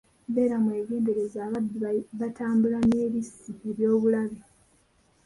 Beera 0.33 0.57
mwegendereze 0.63 1.37
ababbi 1.47 1.77
batambula 2.19 2.79
n'ebissi 2.89 3.51
eb'obulabe. 3.69 4.39